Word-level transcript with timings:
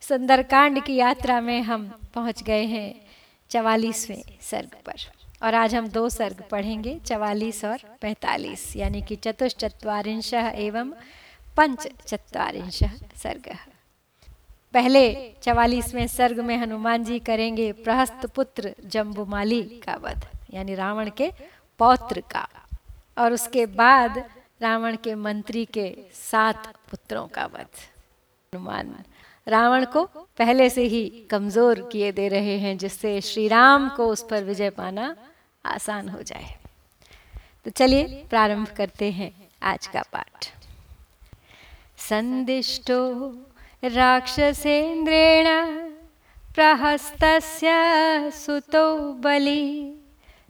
सुंदरकांड 0.00 0.84
की 0.84 0.94
यात्रा 0.94 1.40
में 1.40 1.62
हम 1.62 1.88
पहुँच 2.14 2.42
गए 2.42 2.64
हैं 2.64 2.94
चवालीसवें 3.50 4.22
सर्ग 4.40 4.76
पर। 4.86 4.94
और 5.42 5.54
आज 5.54 5.74
हम 5.74 5.88
दो 5.88 6.08
सर्ग 6.08 6.44
पढ़ेंगे, 6.50 6.98
चवालीस 7.06 7.64
और 7.64 7.78
पैंतालीस, 8.00 8.76
यानी 8.76 9.02
कि 9.02 9.16
चतुश्चत्वारिंश 9.16 10.34
एवं 10.34 10.92
पंच 11.56 11.88
चत्वारिंश 12.06 12.82
सर्ग। 13.16 13.56
पहले 14.74 15.34
चवालीसवें 15.42 16.06
सर्ग 16.06 16.40
में 16.40 16.56
हनुमान 16.56 17.04
जी 17.04 17.18
करेंगे 17.18 17.72
प्रहस्त 17.72 18.26
पुत्र 18.26 18.74
जम्बुमाली 18.84 19.62
का 19.62 19.94
वध, 19.94 20.26
यानी 20.54 20.74
रावण 20.74 21.10
के 21.10 21.32
पौत्र 21.78 22.20
का। 22.20 22.48
और 23.18 23.32
उसके 23.32 23.66
बाद 23.66 24.18
रावण 24.62 24.96
के 24.96 25.14
मंत्री 25.14 25.64
के 25.64 25.96
सात 26.14 26.66
पुत्रों 26.90 27.26
का 27.28 27.46
वध। 27.46 27.78
हनुमान 28.52 28.94
रावण 29.48 29.84
को 29.84 30.04
पहले 30.38 30.68
से 30.70 30.82
ही 30.82 31.08
कमज़ोर 31.30 31.80
किए 31.92 32.12
दे 32.12 32.28
रहे 32.28 32.58
हैं, 32.58 32.76
जिससे 32.78 33.20
श्री 33.20 33.48
राम 33.48 33.88
को 33.88 34.06
उस 34.06 34.26
पर 34.30 34.44
विजय 34.44 34.70
पाना 34.70 35.14
आसान 35.64 36.08
हो 36.08 36.22
जाए। 36.22 36.54
तो 37.64 37.70
चलिए 37.70 38.04
प्रारंभ 38.30 38.68
करते 38.76 39.10
हैं 39.10 39.32
आज 39.62 39.86
का 39.86 40.02
पाठ। 40.12 40.46
संदिष्टो 41.98 43.00
राक्षसेन्द्रेण 43.84 45.46
प्रहस्तस्य 46.54 47.68
सुतो 48.34 49.12
बलि, 49.14 49.94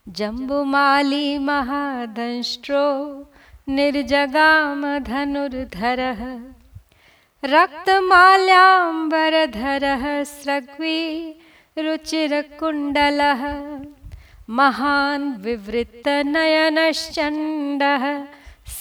जम्बुमाली 0.07 1.39
महादंष्ट्रो 1.39 2.87
निर्जगाम 3.69 4.99
धनुर्धरः। 4.99 6.23
रक्तमाल्याम्बरधरः 7.45 10.05
स्रग्वी 10.25 11.01
रुचिरकुण्डलः 11.79 13.43
महान् 14.59 15.27
विवृत्तनयनश्चण्डः 15.45 18.05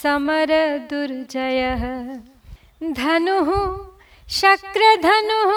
समरदुर्जयः। 0.01 1.83
धनुः 2.99 3.49
शक्रधनुः 4.39 5.51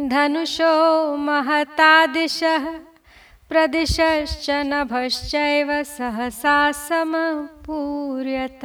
धनुषो 0.09 1.17
महतादिशः, 1.17 2.79
प्रदिशश्च 3.49 4.49
नभश्चैव 4.49 5.83
सहसा 5.83 6.71
समपूर्यत। 6.71 8.59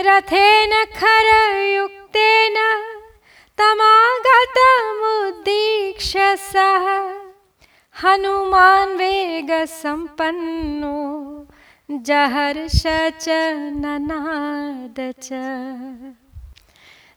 रथेन 0.00 0.84
खरयुक्तेन 0.84 2.54
तमागतमुदीक्ष्य 3.58 6.36
सः, 6.36 7.14
हनुमान् 8.02 8.96
वेगसम्पन्नो, 8.96 10.98
जहर्ष 11.92 12.82
च 13.20 13.26
ननाद 13.82 15.14
च। 15.22 15.28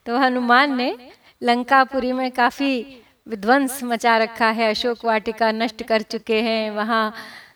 तो 0.06 0.17
हनुमान 0.17 0.75
ने 0.75 0.95
लंकापुरी 1.44 2.12
में 2.12 2.31
काफ़ी 2.31 3.03
विध्वंस 3.28 3.84
मचा 3.84 4.17
रखा 4.17 4.47
है, 4.47 4.69
अशोक 4.69 5.06
वाटिका 5.06 5.51
नष्ट 5.51 5.84
कर 5.84 6.01
चुके 6.01 6.41
हैं, 6.41 6.72
वहाँ 6.72 7.13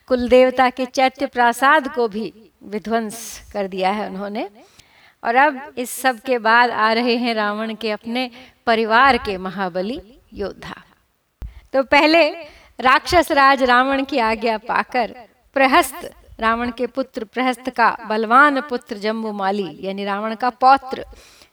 कुल 0.07 0.27
देवता 0.29 0.69
के 0.69 0.85
चैत्य 0.85 1.25
प्रासाद 1.25 1.87
को 1.87 2.07
भी 2.07 2.33
विध्वंस 2.63 3.17
कर 3.53 3.67
दिया 3.67 3.91
है 3.91 4.07
उन्होंने। 4.09 4.49
और 5.23 5.35
अब 5.35 5.73
इस 5.77 5.89
सब 5.89 6.19
के 6.19 6.37
बाद 6.37 6.69
आ 6.69 6.91
रहे 6.93 7.15
हैं 7.15 7.33
रावण 7.33 7.73
के 7.75 7.91
अपने 7.91 8.29
परिवार 8.65 9.17
के 9.17 9.37
महाबली 9.37 10.01
योद्धा। 10.33 10.75
तो 11.73 11.83
पहले 11.83 12.29
राक्षस 12.79 13.31
राज 13.31 13.63
रावण 13.63 14.03
की 14.03 14.19
आज्ञा 14.19 14.57
पाकर 14.57 15.15
प्रहस्त 15.55 16.11
रावण 16.39 16.71
के 16.71 16.87
पुत्र, 16.87 17.23
प्रहस्त 17.23 17.69
का 17.69 17.89
बलवान 18.09 18.61
पुत्र 18.61 18.97
जम्बुमाली, 18.97 19.77
यानी 19.79 20.05
रावण 20.05 20.35
का 20.35 20.49
पौत्र 20.49 21.05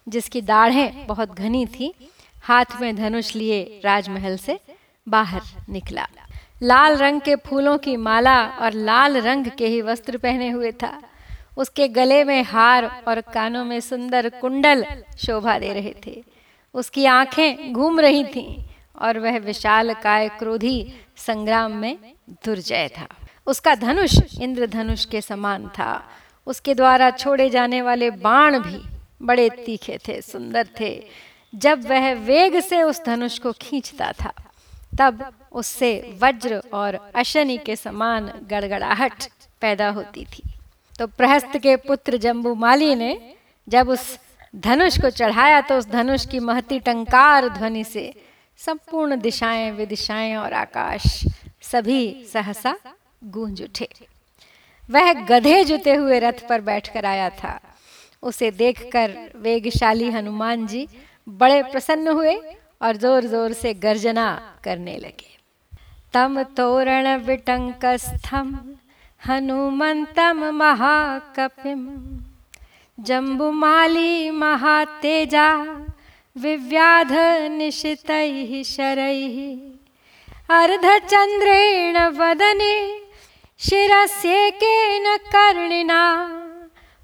जिसकी 0.08 0.40
दाढ़ें 0.40 1.06
बहुत 1.06 1.34
घनी 1.34 1.66
थी, 1.66 1.94
हाथ 2.42 2.64
में 2.80 2.96
धनुष 2.96 3.36
लिए 3.36 3.80
राजमहल 3.84 4.36
से 4.36 4.60
बाहर 5.08 5.40
निकला। 5.68 6.08
लाल 6.62 6.96
रंग 6.96 7.20
के 7.20 7.36
फूलों 7.36 7.78
की 7.78 7.96
माला 7.96 8.46
और 8.46 8.72
लाल 8.72 9.16
रंग 9.16 9.46
के 9.58 9.66
ही 9.66 9.82
वस्त्र 9.82 10.18
पहने 10.18 10.50
हुए 10.50 10.72
था। 10.72 11.02
उसके 11.56 11.88
गले 11.88 12.24
में 12.24 12.42
हार 12.42 13.04
और 13.08 13.20
कानों 13.20 13.64
में 13.64 13.80
सुंदर 13.80 14.28
कुंडल 14.28 14.86
शोभा 15.18 15.58
दे 15.58 15.72
रहे 15.72 15.94
थे। 16.06 16.24
उसकी 16.74 17.04
आँखें 17.04 17.72
घूम 17.72 18.00
रही 18.00 18.24
थीं 18.24 18.64
और 19.00 19.18
वह 19.18 19.38
विशाल 19.38 19.94
काय 19.94 20.28
क्रोधी 20.28 20.92
संग्राम 21.16 21.72
में 21.72 21.98
दुर्जय 22.30 22.91
था। 22.98 23.08
उसका 23.46 23.74
धनुष 23.74 24.18
इंद्रधनुष 24.41 25.04
के 25.04 25.20
समान 25.20 25.68
था। 25.68 26.04
उसके 26.46 26.74
द्वारा 26.74 27.10
छोड़े 27.10 27.50
जाने 27.50 27.82
वाले 27.82 28.10
बाण 28.10 28.58
भी 28.58 29.01
बड़े 29.22 29.49
तीखे 29.50 29.99
थे, 29.99 30.21
सुंदर 30.21 30.69
थे। 30.81 31.06
जब 31.55 31.84
वह 31.88 32.12
वेग 32.15 32.60
से 32.60 32.83
उस 32.83 33.05
धनुष 33.05 33.38
को 33.38 33.53
खींचता 33.53 34.12
था, 34.12 34.33
तब 34.99 35.33
उससे 35.53 36.19
वज्र 36.22 36.62
और 36.75 37.12
अशनि 37.15 37.59
के 37.59 37.77
समान 37.77 38.33
गड़गड़ाहट 38.50 39.25
पैदा 39.60 39.88
होती 39.88 40.25
थी। 40.25 40.43
तो 40.99 41.06
प्रहस्त 41.06 41.56
के 41.59 41.77
पुत्र 41.77 42.16
जम्बूमाली 42.16 42.94
ने 42.94 43.34
जब 43.69 43.88
उस 43.88 44.19
धनुष 44.56 44.99
को 45.00 45.10
चढ़ाया 45.10 45.60
तो 45.60 45.78
उस 45.78 45.87
धनुष 45.87 46.27
की 46.27 46.39
महती 46.39 46.78
टंकार 46.78 47.49
ध्वनि 47.49 47.84
से 47.84 48.12
संपूर्ण 48.59 49.21
दिशाएँ, 49.21 49.71
विदिशाएँ 49.71 50.37
और 50.37 50.53
आकाश 50.53 51.25
सभी 51.62 52.25
सहसा 52.33 52.77
गूंज 53.25 53.62
उठे। 53.62 53.89
वह 54.91 55.13
गधे 55.13 55.65
जुते 55.65 55.95
हुए 55.95 56.18
रथ 56.18 56.48
पर 56.48 56.60
बैठकर 56.60 57.04
आया 57.04 57.30
था। 57.30 57.60
उसे 58.22 58.51
देखकर 58.53 59.16
वेगशाली 59.36 60.10
हनुमान 60.10 60.66
जी 60.66 60.86
बड़े 61.27 61.63
प्रसन्न 61.63 62.09
हुए 62.09 62.34
और 62.83 62.97
ज़ोर 62.97 63.24
ज़ोर 63.27 63.53
से 63.54 63.72
गर्जना 63.77 64.28
करने 64.65 64.97
लगे। 64.98 65.30
तम 66.15 66.42
तोरण 66.57 67.09
विटंकस्थम, 67.27 68.59
हनुमंतम 69.22 70.45
महाकपिम 70.54 71.86
जम्बुमाली 72.98 74.30
महातेजा, 74.33 75.48
विव्याध 76.36 77.13
निशित 77.53 78.10
शरैः 78.66 79.39
अर्धचन्द्रेण 80.57 81.98
वदने, 82.18 82.75
शिरस्येकेन 83.60 85.16
कर्णिना 85.27 86.03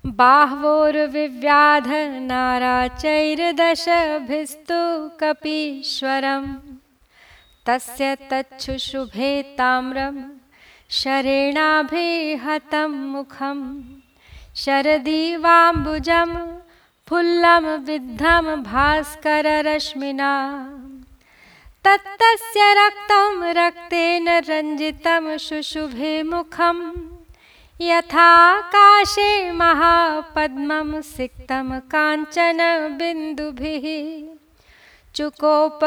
बाह्वोर्विव्याध 0.06 1.86
नाराचैर्दशभिस्तु 2.30 3.18
कपीश्वरं 5.20 6.44
तस्य 7.66 8.16
तच्छुशुभे 8.30 9.42
ताम्रं 9.42 10.16
शरेणाभिहतं 10.90 12.88
मुखं। 12.88 13.60
शरदीवाम्बुजं 14.56 16.30
फुल्लं 17.08 17.64
विद्धं 17.78 18.62
भास्कररश्मिना। 18.62 20.32
तत्तस्य 21.84 22.74
रक्तं 22.78 23.52
रक्तेन 23.52 24.28
रञ्जितं 24.28 25.38
शुशुभे 25.38 26.22
मुखं 26.22 26.78
यथाकाशे 27.80 29.30
महापद्मं 29.52 30.88
सिक्तं 31.00 31.68
काञ्चन 31.92 32.60
बिन्दुभिः 32.98 33.84
चुकोपबाणाभिहतो 35.14 35.84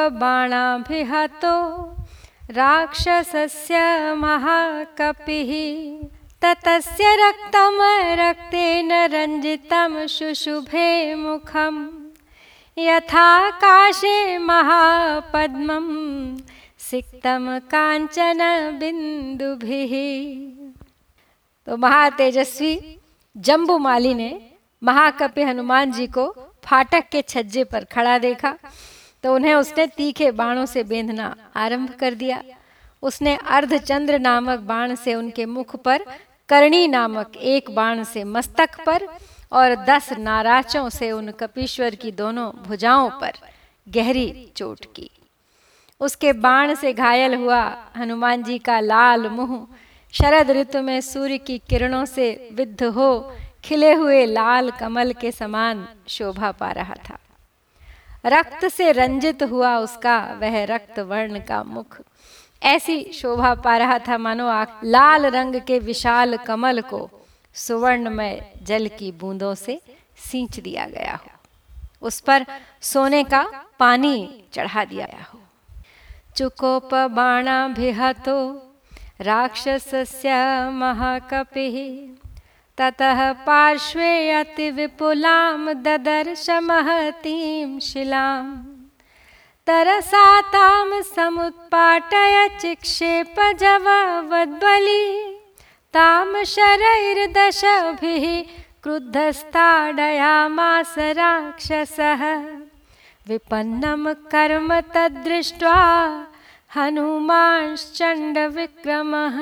राक्षसस्य 2.58 3.82
महाकपिः, 4.22 5.52
ततस्य 6.44 7.16
रक्तं, 7.22 7.76
रक्तेन 8.22 8.92
रञ्जितं 9.16 9.92
शुशुभे 10.16 10.90
मुखं 11.16 11.76
यथाकाशे 12.78 14.38
महापद्मं 14.38 15.88
सिक्तं 16.90 17.44
काञ्चन 17.72 18.42
बिन्दुभिः 18.80 19.94
तो 21.68 21.78
महातेजस्वी 21.78 23.00
जम्बूमाली 23.36 24.14
ने 24.14 24.30
महाकपि 24.82 25.44
हनुमान 25.44 25.92
जी 25.92 26.08
को 26.08 26.26
फाटक 26.66 27.10
के 27.12 27.22
छज्जे 27.22 27.64
पर 27.64 27.84
खड़ा 27.84 28.18
देखा। 28.18 28.56
तो 29.24 29.34
उन्हें 29.36 29.54
उसने 29.56 29.86
तीखे 29.88 30.32
बाणों 30.32 30.66
से 30.66 30.84
बेंधना 30.84 31.36
आरंभ 31.56 31.90
कर 31.92 32.14
दिया। 32.14 32.42
उसने 33.04 33.36
अर्धचंद्र 33.36 34.20
नामक 34.20 34.60
बाण 34.60 34.96
से 34.96 35.16
उनके 35.16 35.46
मुख 35.46 35.76
पर, 35.76 36.06
करणी 36.50 36.88
नामक 36.88 37.38
एक 37.38 37.70
बाण 37.76 38.04
से 38.04 38.24
मस्तक 38.24 38.80
पर 38.86 39.08
और 39.52 39.76
दस 39.86 40.12
नाराचों 40.20 40.90
से 40.90 41.12
उन 41.12 41.32
कपीश्वर 41.32 41.96
की 41.96 42.12
दोनों 42.12 42.52
भुजाओं 42.68 43.10
पर 43.10 43.38
गहरी 43.88 44.52
चोट 44.56 44.86
की। 44.96 45.10
उसके 46.02 46.34
बाण 46.34 46.74
से 46.76 46.94
घायल 46.94 47.36
हुआ 47.36 47.62
हनुमान 47.98 48.44
जी 48.44 48.58
का 48.58 48.80
लाल 48.80 49.30
मुँह 49.30 49.68
शरद 50.12 50.52
ऋतु 50.52 50.82
में 50.82 51.02
सूर्य 51.02 51.38
की 51.38 51.58
किरणों 51.58 52.06
से 52.06 52.50
विद्ध 52.54 52.84
हो, 52.84 53.38
खिले 53.64 53.94
हुए 53.94 54.26
लाल 54.26 54.72
कमल 54.72 55.14
के 55.14 55.32
समान 55.32 55.88
शोभा 56.08 56.52
पा 56.52 56.72
रहा 56.72 56.96
था। 57.10 57.20
रक्त 58.26 58.68
से 58.68 58.92
रंजित 58.92 59.44
हुआ 59.44 59.78
उसका, 59.78 60.38
वह 60.42 60.64
रक्त 60.64 61.00
वर्ण 61.00 61.40
का 61.40 61.64
मुख। 61.64 62.02
ऐसी 62.64 63.12
शोभा 63.14 63.56
पा 63.56 63.78
रहा 63.78 64.00
था 64.00 64.18
मानो 64.18 64.66
लाल 64.84 65.26
रंग 65.26 65.56
के 65.56 65.80
विशाल 65.80 66.38
कमल 66.38 66.82
को 66.82 67.10
सुवर्णमय 67.54 68.54
जल 68.64 68.88
की 68.88 69.12
बूंदों 69.12 69.56
से 69.56 69.82
सींच 70.18 70.60
दिया 70.60 70.86
गया 70.86 71.16
हो। 71.16 71.32
उस 72.02 72.20
पर 72.20 72.46
सोने 72.82 73.24
का 73.24 73.66
पानी 73.80 74.44
चढ़ा 74.54 74.86
दिया 74.86 75.08
हो। 75.34 75.40
चुकोप 76.36 76.96
बाणा 76.96 77.68
भिहतो 77.68 78.68
राक्षसस्य 79.22 80.30
महाकपिः। 80.70 82.16
ततः 82.78 83.34
पार्श्वे 83.34 84.32
अतिविपुलां 84.32 85.84
ददर्श 85.84 86.50
महतीं 86.50 87.80
शिलां। 87.80 88.46
तरसा 89.68 90.42
तां 90.42 91.02
समुत्पाटय 91.02 92.58
चिक्षेपजवद्बली 92.62 95.36
तां 95.94 96.44
शरैर्दशभिः 96.44 98.54
क्रुद्धस्ताडयामास 98.84 100.96
राक्षसः। 100.98 102.46
विपन्नं 103.28 104.14
कर्म 104.14 104.80
तद्दृष्ट्वा 104.80 105.82
हनुमांश्चण्डविक्रमः 106.76 109.38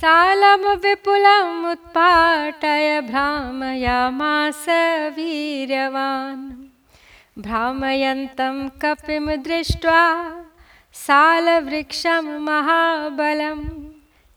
सालं 0.00 0.74
विपुलमुत्पाटय 0.74 3.00
भ्रामयामास 3.00 4.66
वीर्यवान्। 5.16 6.52
भ्रामयन्तं 7.42 8.68
कपिं 8.68 9.42
दृष्ट्वा 9.42 10.32
सालवृक्षं 10.94 12.40
महाबलं। 12.40 13.60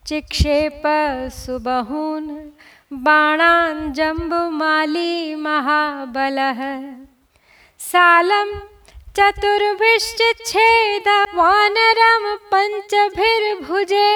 चिक्षेप 0.06 0.82
सुबहून् 1.32 2.50
बाणान् 2.92 3.92
जम्बुमाली 3.92 5.34
महाबलः। 5.34 6.92
सालं 7.78 8.75
चतुर्भिश्चिच्छेद 9.18 11.08
वानरं 11.34 12.24
पञ्चभिर्भुजे 12.52 14.10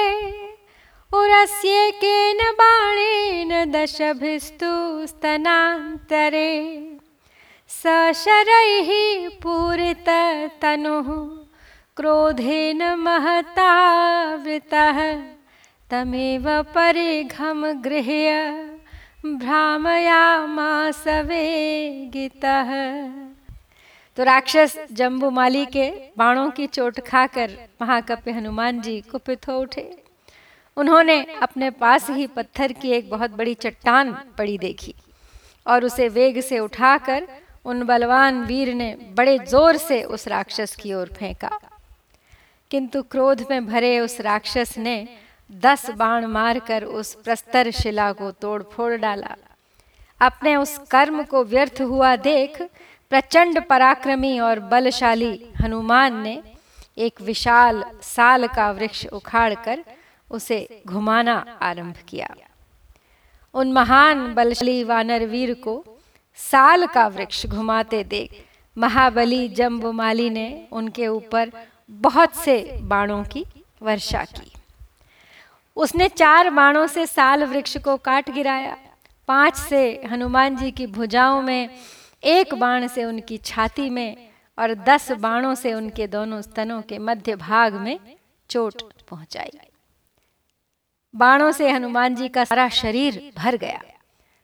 उरस्येकेन 1.14 2.38
बाणेन 2.52 3.72
दशभिस्तु 3.72 5.06
स्तनान्तरे। 5.06 6.52
सशरैः 7.68 8.88
पूरिततनुः 9.42 11.08
क्रोधेन 11.96 12.82
महतावृतः। 12.98 14.98
तमेव 15.90 16.62
परिघं 16.62 17.84
गृह्य 17.84 18.28
भ्रामयामास 19.26 21.04
वेगितः। 21.08 22.70
तो 24.16 24.24
राक्षस 24.24 24.76
जम्बूमाली 24.92 25.64
के 25.66 25.88
बाणों 26.18 26.50
की 26.50 26.66
चोट 26.66 26.98
खाकर 27.00 27.50
महाकप्य 27.82 28.30
हनुमान 28.30 28.80
जी 28.80 29.00
कुपित 29.00 29.48
हो 29.48 29.58
उठे। 29.58 29.84
उन्होंने 30.76 31.22
अपने 31.42 31.70
पास 31.70 32.08
ही 32.10 32.26
पत्थर 32.26 32.72
की 32.72 32.90
एक 32.90 33.08
बहुत 33.10 33.30
बड़ी 33.30 33.54
चट्टान 33.54 34.12
पड़ी 34.38 34.56
देखी 34.58 34.94
और 35.66 35.84
उसे 35.84 36.08
वेग 36.08 36.40
से 36.40 36.58
उठाकर 36.58 37.28
उन 37.64 37.82
बलवान 37.84 38.44
वीर 38.44 38.74
ने 38.74 38.94
बड़े 39.16 39.38
ज़ोर 39.40 39.76
से 39.76 40.02
उस 40.04 40.26
राक्षस 40.28 40.74
की 40.76 40.92
ओर 40.94 41.12
फेंका। 41.16 41.58
किंतु 42.70 43.02
क्रोध 43.02 43.44
में 43.50 43.66
भरे 43.66 43.98
उस 44.00 44.20
राक्षस 44.20 44.74
ने 44.78 44.96
दस 45.50 45.90
बाण 45.90 46.26
मारकर 46.28 46.84
उस 46.84 47.14
प्रस्तर 47.14 47.70
शिला 47.72 48.12
को 48.12 48.30
तोड़ 48.32 48.62
फोड़ 48.62 48.94
डाला। 48.96 49.36
अपने 50.20 50.54
उस 50.56 50.76
कर्म 50.90 51.22
को 51.22 51.44
व्यर्थ 51.44 51.80
हुआ 51.82 52.14
देख 52.18 52.62
प्रचंड 53.12 53.60
पराक्रमी 53.66 54.38
और 54.40 54.60
बलशाली 54.60 55.32
हनुमान 55.60 56.20
ने 56.22 56.42
एक 56.98 57.20
विशाल 57.20 57.82
साल 58.02 58.46
का 58.46 58.70
वृक्ष 58.70 59.06
उखाड़कर 59.06 59.82
उसे 60.30 60.82
घुमाना 60.86 61.34
आरंभ 61.62 61.96
किया। 62.08 62.28
उन 63.54 63.72
महान 63.72 64.32
बलशाली 64.34 64.84
वानर 64.84 65.24
वीर 65.26 65.54
को 65.54 65.82
साल 66.38 66.86
का 66.86 67.06
वृक्ष 67.08 67.46
घुमाते 67.46 68.04
देख 68.04 68.44
महाबली 68.76 69.48
जम्बुमाली 69.48 70.30
ने 70.30 70.48
उनके 70.72 71.06
ऊपर 71.08 71.50
बहुत 71.90 72.36
से 72.36 72.58
बाणों 72.82 73.22
की 73.24 73.44
वर्षा 73.82 74.24
की। 74.24 74.52
उसने 75.76 76.08
चार 76.08 76.50
बाणों 76.50 76.86
से 76.86 77.06
साल 77.06 77.44
वृक्ष 77.44 77.76
को 77.76 77.96
काट 77.96 78.30
गिराया। 78.30 78.76
पाँच 79.28 79.56
से 79.56 79.82
हनुमान 80.10 80.56
जी 80.56 80.70
की 80.70 80.86
भुजाओं 80.88 81.42
में 81.42 81.68
एक 82.22 82.54
बाण 82.54 82.86
से 82.86 83.04
उनकी 83.04 83.38
छाती 83.38 83.90
में 83.90 84.30
और 84.58 84.74
दस 84.74 85.12
बाणों 85.12 85.54
से 85.54 85.74
उनके 85.74 86.06
दोनों 86.06 86.40
स्तनों 86.40 86.82
के 86.82 86.98
मध्य 86.98 87.36
भाग 87.36 87.74
में 87.74 87.98
चोट 88.50 88.82
पहुंचाई। 89.10 89.58
बाणों 91.14 91.52
से 91.52 91.70
हनुमान 91.70 92.14
जी 92.14 92.28
का 92.28 92.44
सारा 92.44 92.68
शरीर 92.68 93.32
भर 93.36 93.56
गया। 93.56 93.82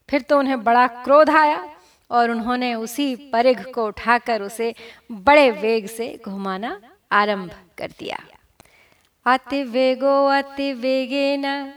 फिर 0.09 0.23
तो 0.23 0.39
उन्हें 0.39 0.65
बड़ा 0.65 0.87
क्रोध 0.87 1.31
आया 1.31 1.77
और 2.11 2.31
उन्होंने 2.31 2.75
उसी 2.75 3.17
परिघ 3.33 3.73
को 3.73 3.87
उठाकर 3.87 4.43
उसे 4.43 4.75
बड़े 5.13 5.51
वेग 5.51 5.87
से 5.87 6.21
घुमाना 6.25 6.81
आरंभ 7.13 7.51
कर 7.79 7.91
दिया। 7.99 8.19
अति 9.27 9.63
वेगो, 9.63 10.27
अति 10.27 10.73
वेगेन, 10.73 11.73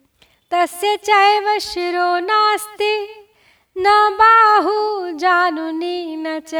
तस्य 0.51 0.97
चैव 0.97 1.59
शिरो 1.59 2.19
नास्ति, 2.19 3.07
न 3.77 4.17
बाहु 4.21 5.17
जानुनी 5.17 6.15
न 6.15 6.39
च। 6.39 6.51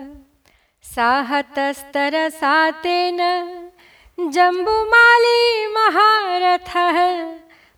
साहतस्तरसातेन 0.84 3.20
जम्बुमाली 4.20 5.68
महारथः। 5.68 7.00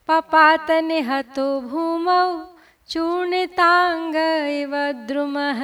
पपात 0.08 0.68
निहतो 0.90 1.48
भूमौ 1.70 2.28
चूर्णिताङ्ग 2.92 4.16
इव 4.60 4.74
द्रुमः। 5.08 5.62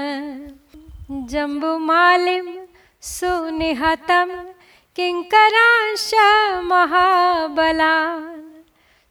जम्बुमालिं 1.32 2.48
सुनिहतं 3.12 4.30
किङ्करांश 4.96 6.10
महाबलान्। 6.72 8.28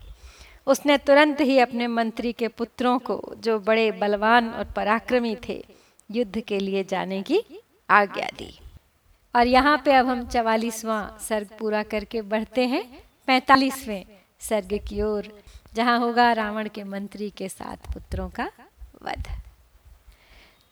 उसने 0.66 0.98
तुरंत 0.98 1.40
ही 1.40 1.58
अपने 1.58 1.86
मंत्री 1.86 2.32
के 2.32 2.48
पुत्रों 2.48 2.98
को, 2.98 3.34
जो 3.38 3.58
बड़े 3.58 3.92
बलवान 3.92 4.50
और 4.50 4.64
पराक्रमी 4.64 5.36
थे, 5.48 5.66
युद्ध 6.10 6.40
के 6.40 6.58
लिए 6.58 6.84
जाने 6.84 7.22
की 7.22 7.42
आज्ञा 7.90 8.26
दी। 8.26 8.60
और 9.36 9.46
यहाँ 9.46 9.82
पे 9.84 9.92
अब 9.92 10.06
हम 10.06 10.26
चवालीसवां 10.26 11.18
सर्ग 11.18 11.48
पूरा 11.58 11.82
करके 11.82 12.22
बढ़ते 12.22 12.66
हैं। 12.66 12.84
पैतालीसवें 13.26 14.04
सर्ग 14.40 14.80
की 14.88 15.02
ओर, 15.02 15.42
जहाँ 15.74 15.98
होगा 15.98 16.32
रावण 16.32 16.68
के 16.68 16.84
मंत्री 16.84 17.30
के 17.30 17.48
साथ 17.48 17.94
पुत्रों 17.94 18.28
का 18.28 18.50
वध। 19.02 19.24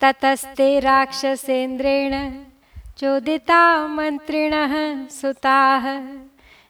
ततस्ते 0.01 0.79
राक्षसेन्द्रेण 0.79 2.31
चोदिता 2.97 3.87
मंत्रिणः 3.87 5.07
सुताः। 5.07 6.03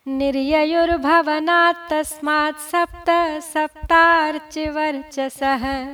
निर्ययुर्भवनात् 0.07 1.91
तस्मात् 1.91 2.59
सप्त 2.59 3.39
सप्तार्चिवर्चसः। 3.43 5.87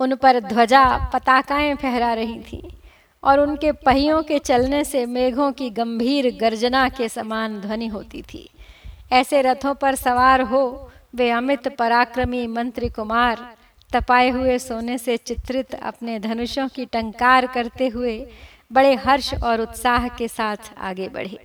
उन 0.00 0.14
पर 0.14 0.40
ध्वजा 0.40 1.10
पताकाएँ 1.12 1.74
फहरा 1.74 2.12
रही 2.14 2.40
थीं 2.40 2.62
और 3.22 3.40
उनके 3.40 3.72
पहियों 3.72 4.22
के 4.22 4.38
चलने 4.38 4.84
से 4.84 5.06
मेघों 5.06 5.52
की 5.52 5.70
गंभीर 5.70 6.38
गर्जना 6.40 6.88
के 6.88 7.08
समान 7.08 7.60
ध्वनि 7.60 7.86
होती 7.86 8.22
थी। 8.22 8.48
ऐसे 9.12 9.42
रथों 9.42 9.74
पर 9.74 9.94
सवार 9.94 10.40
हो 10.40 10.90
वे 11.14 11.30
अमित 11.30 11.68
पराक्रमी 11.68 12.46
मंत्री 12.46 12.88
कुमार, 12.88 13.56
तपाए 13.94 14.30
हुए 14.30 14.58
सोने 14.58 14.98
से 14.98 15.16
चित्रित 15.16 15.74
अपने 15.74 16.18
धनुषों 16.18 16.68
की 16.68 16.84
टंकार 16.86 17.46
करते 17.46 17.88
हुए 17.88 18.26
बड़े 18.72 18.94
हर्ष 18.94 19.34
और 19.34 19.60
उत्साह 19.60 20.08
के 20.08 20.28
साथ 20.28 20.72
आगे 20.78 21.08
बढ़े। 21.08 21.38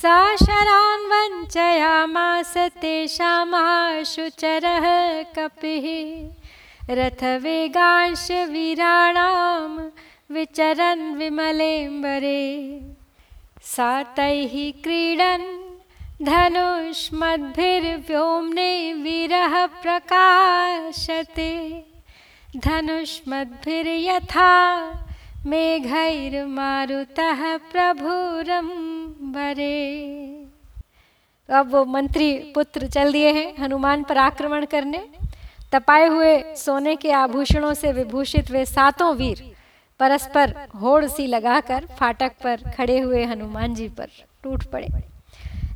सा 0.01 0.19
शरान् 0.37 1.09
वञ्चयामास 1.11 2.55
तेषामाशुचरः 2.83 4.87
कपिः, 5.37 5.87
रथवेगांश 6.91 8.27
वीराणां 8.51 9.71
विचरन् 10.31 11.17
विमलेम्बरे 11.17 12.43
सा 13.63 14.03
तैः 14.17 14.55
क्रीडन् 14.83 15.45
धनुष्मद्भिर्व्योम्ने 16.25 17.43
विरह 18.95 19.55
प्रकाशते। 19.67 21.51
धनुष्मद्भिर्यथा 22.57 24.49
मेघैर्मारुतः 25.47 27.41
प्रभुरम्बरे। 27.73 29.69
अब 31.49 31.71
वो 31.71 31.85
मंत्री 31.85 32.29
पुत्र 32.55 32.89
चल 32.89 33.13
दिए 33.13 33.31
हैं 33.33 33.49
हनुमान 33.59 34.03
पर 34.03 34.17
आक्रमण 34.19 34.65
करने। 34.65 35.01
तपाए 35.73 36.07
हुए 36.07 36.55
सोने 36.57 36.95
के 36.97 37.11
आभूषणों 37.13 37.75
से 37.75 37.93
विभूषित 37.93 38.51
वे 38.51 38.65
सातों 38.67 39.15
वीर 39.17 39.54
परस्पर 40.01 40.55
होड़ 40.81 41.05
सी 41.07 41.27
लगाकर 41.27 41.87
फाटक 41.99 42.33
पर 42.43 42.63
खड़े 42.77 42.99
हुए 42.99 43.25
हनुमान 43.25 43.75
जी 43.75 43.89
पर 43.89 44.09
टूट 44.43 44.65
पड़े। 44.65 44.89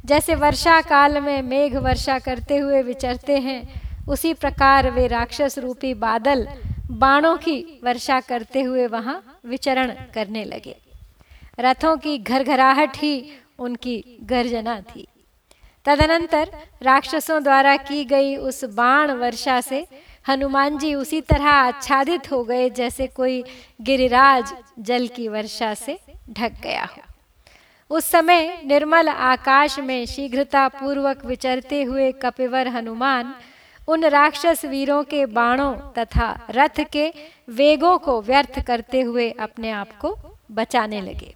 जैसे 0.04 0.34
वर्षा 0.34 0.80
काल 0.80 1.20
में 1.20 1.42
मेघ 1.42 1.76
वर्षा 1.76 2.18
करते 2.18 2.56
हुए 2.56 2.82
विचरते 2.82 3.38
हैं, 3.38 3.62
उसी 4.08 4.32
प्रकार 4.34 4.90
वे 4.90 5.06
राक्षस 5.06 5.58
रूपी 5.58 5.94
बादल 5.94 6.46
बाणों 6.90 7.36
की 7.36 7.80
वर्षा 7.84 8.20
करते 8.20 8.62
हुए 8.62 8.86
वहाँ 8.86 9.40
विचरण 9.46 9.92
करने 10.14 10.44
लगे। 10.44 10.76
रथों 11.60 11.96
की 11.96 12.18
घरघराहट 12.18 12.96
ही 12.96 13.14
उनकी 13.58 14.18
गर्जना 14.22 14.80
थी। 14.80 15.06
तदनंतर 15.84 16.50
राक्षसों 16.82 17.42
द्वारा 17.42 17.76
की 17.76 18.04
गई 18.04 18.36
उस 18.36 18.64
बाण 18.64 19.10
वर्षा 19.10 19.60
से 19.60 19.86
हनुमान 20.28 20.78
जी 20.78 20.94
उसी 20.94 21.20
तरह 21.20 21.46
आच्छादित 21.46 22.30
हो 22.32 22.42
गए 22.44 22.70
जैसे 22.70 23.06
कोई 23.06 23.42
गिरिराज 23.80 24.52
जल 24.78 25.06
की 25.08 25.28
वर्षा 25.28 25.74
से 25.74 25.98
ढक 26.30 26.60
गया 26.62 26.84
हो। 26.84 27.02
उस 27.90 28.04
समय 28.04 28.62
निर्मल 28.64 29.08
आकाश 29.08 29.78
में 29.78 30.06
शीघ्रता 30.06 30.66
पूर्वक 30.68 31.24
विचरते 31.24 31.82
हुए 31.82 32.10
कपिवर 32.12 32.68
हनुमान 32.68 33.34
उन 33.88 34.04
राक्षस 34.04 34.64
वीरों 34.64 35.02
के 35.04 35.24
बाणों 35.26 35.74
तथा 35.98 36.28
रथ 36.50 36.80
के 36.92 37.12
वेगों 37.48 37.96
को 37.98 38.20
व्यर्थ 38.22 38.60
करते 38.60 39.00
हुए 39.00 39.30
अपने 39.30 39.70
आप 39.70 39.96
को 39.98 40.16
बचाने 40.52 41.00
लगे। 41.00 41.34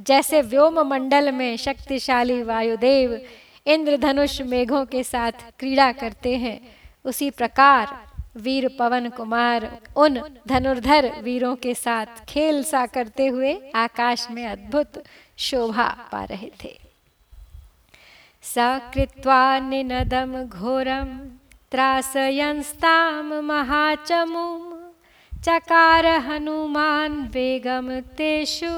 जैसे 0.00 0.42
व्योम 0.42 0.80
मंडल 0.80 1.32
में 1.32 1.56
शक्तिशाली 1.56 2.42
वायुदेव 2.42 3.20
इंद्रधनुष 3.66 4.40
मेघों 4.42 4.84
के 4.84 5.02
साथ 5.02 5.32
क्रीड़ा 5.58 5.90
करते 5.92 6.36
हैं, 6.36 6.58
उसी 7.04 7.30
प्रकार 7.30 7.98
वीर 8.36 8.68
पवन 8.78 9.08
कुमार, 9.08 9.78
उन 9.96 10.20
धनुर्धर 10.48 11.10
वीरों 11.22 11.56
के 11.56 11.74
साथ 11.74 12.24
खेल 12.28 12.62
सा 12.62 12.86
करते 12.86 13.26
हुए 13.26 13.52
आकाश 13.74 14.26
में 14.30 14.46
अद्भुत 14.46 15.02
शोभा 15.38 15.88
पा 16.12 16.24
रहे 16.24 16.50
थे। 16.64 16.78
सकृत्वा 18.44 19.58
निनदम 19.58 20.32
घोरम 20.44 21.08
त्रासयंस्ताम 21.70 23.34
महाचमुम 23.34 24.62
चकार 25.44 26.06
हनुमान 26.06 27.12
वेगम 27.34 28.00
तेषु 28.00 28.74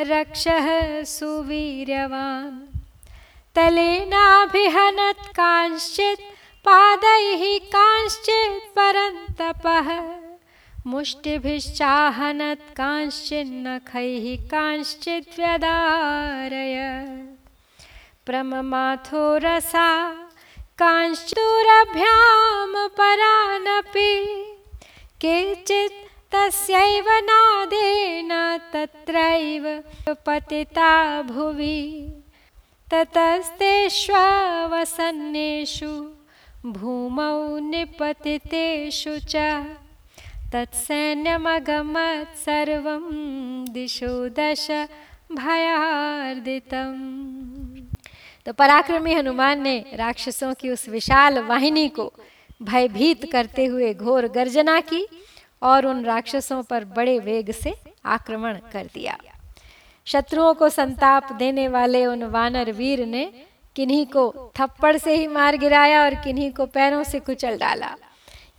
रक्षः 0.00 0.66
सुवीर्यवान्। 1.04 2.58
तलेनाभिहनत् 3.56 5.28
कांश्चित् 5.28 6.20
पादैः 6.66 7.42
कांश्चित् 7.72 8.64
परन्तपः 8.76 9.88
मुष्टिभिश्चाहनत् 10.92 12.72
कांश्चिन्नखैः 12.76 14.24
कांश्चित् 14.50 15.36
व्यदारय 15.38 16.78
प्रममाथो 18.26 19.22
रसा 19.44 19.90
कांश्चूरभ्यां 20.82 22.72
परानपि 22.98 24.12
केचित् 25.24 26.02
तस्यैव 26.34 27.08
नादेन 27.30 28.32
तत्रैव 28.72 29.64
पतिता 30.26 30.92
भुवि। 31.30 31.80
ततस्तेष्वसन्नेषु 32.92 35.92
भूमौ 36.66 37.58
निपतितेषु 37.58 39.18
च 39.18 39.34
तत्सैन्यमगमत् 40.52 42.36
सर्वं 42.36 43.04
दिशो 43.70 44.28
दश 44.28 44.66
भयार्दितम्। 45.32 46.96
तो 48.46 48.52
पराक्रमी 48.52 49.14
हनुमान 49.14 49.62
ने 49.62 49.76
राक्षसों 49.94 50.54
की 50.54 50.70
उस 50.70 50.88
विशाल 50.88 51.38
वाहिनी 51.38 51.88
को 51.88 52.12
भयभीत 52.62 53.30
करते 53.32 53.66
हुए 53.66 53.94
घोर 53.94 54.26
गर्जना 54.28 54.80
की 54.80 55.06
और 55.62 55.86
उन 55.86 56.04
राक्षसों 56.04 56.62
पर 56.62 56.84
बड़े 56.84 57.18
वेग 57.18 57.50
से 57.50 57.74
आक्रमण 58.04 58.58
कर 58.72 58.84
दिया। 58.94 59.16
शत्रुओं 60.06 60.54
को 60.54 60.68
संताप 60.68 61.32
देने 61.32 61.68
वाले 61.68 62.06
उन 62.06 62.22
वानर 62.24 62.72
वीर 62.72 63.06
ने 63.06 63.24
किन्हीं 63.76 64.06
को 64.06 64.52
थप्पड़ 64.56 64.96
से 64.96 65.16
ही 65.16 65.26
मार 65.26 65.56
गिराया 65.56 66.02
और 66.04 66.14
किन्हीं 66.14 66.50
को 66.52 66.66
पैरों 66.66 67.02
से 67.04 67.18
कुचल 67.20 67.58
डाला। 67.58 67.94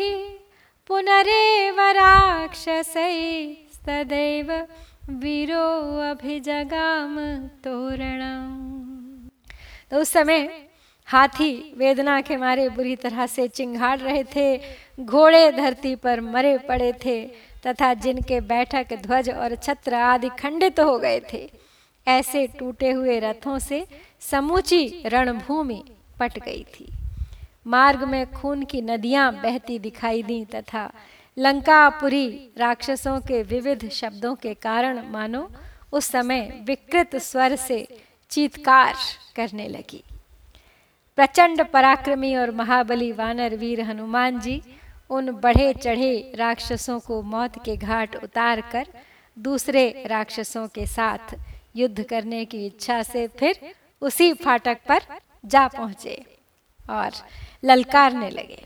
पुनरेव 0.89 1.79
राक्षसैस्तदैव 1.81 4.51
वीरो 5.05 5.65
अभिजगाम 6.01 7.17
तोरणम। 7.65 8.53
तो 9.91 9.99
उस 10.01 10.09
समय 10.09 10.49
हाथी 11.09 11.53
वेदना 11.79 12.21
के 12.21 12.37
मारे 12.37 12.69
बुरी 12.69 12.95
तरह 12.97 13.27
से 13.27 13.47
चिंगाड़ 13.49 13.99
रहे 13.99 14.23
थे, 14.27 14.57
घोड़े 15.01 15.51
धरती 15.53 15.95
पर 15.97 16.21
मरे 16.23 16.57
पड़े 16.59 16.93
थे, 17.05 17.21
तथा 17.67 17.93
जिनके 17.95 18.41
बैठक, 18.43 18.95
ध्वज 19.03 19.31
और 19.31 19.55
छत्र 19.57 19.95
आदि 19.95 20.29
खंडित 20.39 20.77
तो 20.77 20.87
हो 20.87 20.99
गए 20.99 21.21
थे, 21.33 21.49
ऐसे 22.07 22.47
टूटे 22.59 22.93
हुए 22.93 23.19
रथों 23.21 23.59
से 23.59 23.87
समूची 24.23 25.03
रणभूमि 25.07 25.83
पट 26.21 26.39
गई 26.39 26.65
थी। 26.75 26.93
मार्ग 27.67 28.03
में 28.05 28.33
खून 28.33 28.65
की 28.65 28.81
नदियाँ 28.83 29.33
बहती 29.35 29.79
दिखाई 29.79 30.23
दी 30.23 30.45
तथा 30.45 30.91
लंकापुरी 31.37 32.27
राक्षसों 32.59 33.19
के 33.21 33.43
विविध 33.43 33.89
शब्दों 33.91 34.35
के 34.35 34.53
कारण 34.55 35.01
मानो 35.11 35.49
उस 35.93 36.07
समय 36.07 36.41
विकृत 36.67 37.17
स्वर 37.17 37.55
से 37.57 37.87
चीतकार 38.31 38.95
करने 39.37 39.69
लगी। 39.69 40.03
प्रचंड 41.19 41.65
पराक्रमी 41.65 42.35
और 42.37 42.51
महाबली 42.51 43.11
वानर 43.13 43.55
वीर 43.57 43.81
हनुमान 43.81 44.41
जी 44.41 44.61
उन 45.11 45.31
बढ़े 45.33 45.73
चढ़े 45.75 46.33
राक्षसों 46.37 46.99
को 47.01 47.21
मौत 47.23 47.59
के 47.65 47.77
घाट 47.77 48.17
उतार 48.17 48.61
कर 48.73 48.87
दूसरे 49.37 50.05
राक्षसों 50.07 50.67
के 50.69 50.87
साथ 50.87 51.35
युद्ध 51.77 52.03
करने 52.03 52.45
की 52.45 52.67
इच्छा 52.67 53.03
से 53.03 53.27
फिर 53.39 53.61
उसी 54.03 54.33
फाटक 54.35 54.79
पर 54.89 55.03
जा 55.45 55.67
पहुँचे 55.69 56.25
और 56.91 57.11
ललकारने 57.65 58.31
लगे। 58.31 58.63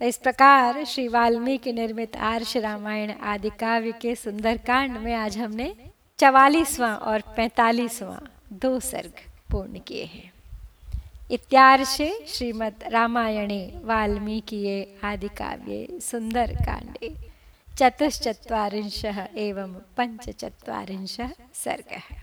तो 0.00 0.04
इस 0.04 0.16
प्रकार 0.16 0.84
श्री 0.84 1.08
वाल्मीकि 1.08 1.72
निर्मित 1.72 2.16
आर्ष 2.16 2.56
रामायण 2.56 3.10
आदि 3.10 3.50
काव्य 3.50 3.92
के 3.92 4.14
सुंदरकांड 4.14 4.96
में 4.96 5.14
आज 5.14 5.38
हमने 5.38 5.76
चवालीसवां 6.18 6.96
और 7.10 7.20
पैतालीसवां 7.36 8.18
दो 8.52 8.80
सर्ग 8.80 9.12
पूर्ण 9.50 9.78
किए 9.78 10.04
हैं। 10.04 10.32
इत्यार्षे 11.30 12.26
श्रीमद् 12.28 12.92
रामायणे 12.92 13.80
वाल्मीकि 13.84 14.98
आदिकाव्ये 15.04 15.98
सुन्दरकाण्डे 16.02 17.14
चतुश्चत्वारिंशः 17.78 19.26
एवं 19.36 19.74
पञ्चचत्वारिंशः 19.96 21.30
सर्गः। 21.54 22.14